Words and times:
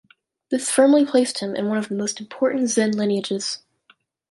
This 0.49 0.71
firmly 0.71 1.05
placed 1.05 1.41
him 1.41 1.55
in 1.55 1.67
one 1.67 1.77
of 1.77 1.87
the 1.89 1.93
most 1.93 2.19
important 2.19 2.71
Zen 2.71 2.93
lineages. 2.93 3.59